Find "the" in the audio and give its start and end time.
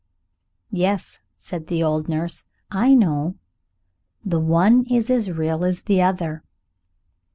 1.67-1.83, 4.25-4.39, 5.83-6.01